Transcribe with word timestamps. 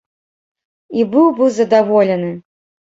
І 0.99 1.07
быў 1.13 1.27
бы 1.39 1.53
задаволены! 1.61 2.37